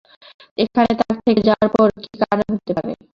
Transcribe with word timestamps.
এখানে 0.57 0.91
তার 0.99 1.15
থেকে 1.19 1.41
যাওয়ার 1.47 1.67
কী 2.03 2.11
কারণ 2.21 2.47
হতে 2.53 2.71
পারে? 2.77 2.91